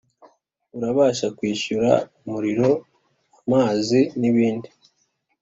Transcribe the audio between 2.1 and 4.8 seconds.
umuriro amazi n’ibindi